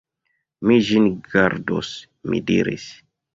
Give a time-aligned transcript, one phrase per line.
[0.69, 1.93] Mi ĝin gardos,
[2.33, 2.89] mi diris.